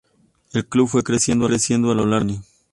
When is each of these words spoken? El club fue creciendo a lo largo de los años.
El 0.53 0.65
club 0.65 0.87
fue 0.89 1.03
creciendo 1.03 1.45
a 1.45 1.45
lo 1.45 1.51
largo 1.59 1.79
de 1.89 1.95
los 2.07 2.21
años. 2.23 2.45